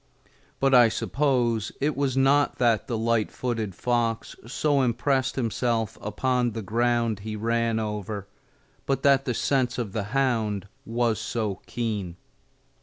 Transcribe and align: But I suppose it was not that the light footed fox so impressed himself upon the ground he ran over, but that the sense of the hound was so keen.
But 0.59 0.73
I 0.73 0.89
suppose 0.89 1.71
it 1.79 1.95
was 1.95 2.17
not 2.17 2.57
that 2.57 2.87
the 2.87 2.97
light 2.97 3.29
footed 3.31 3.75
fox 3.75 4.35
so 4.47 4.81
impressed 4.81 5.35
himself 5.35 5.95
upon 6.01 6.53
the 6.53 6.63
ground 6.63 7.19
he 7.19 7.35
ran 7.35 7.77
over, 7.77 8.27
but 8.87 9.03
that 9.03 9.25
the 9.25 9.35
sense 9.35 9.77
of 9.77 9.91
the 9.93 10.05
hound 10.05 10.67
was 10.87 11.19
so 11.19 11.61
keen. 11.67 12.15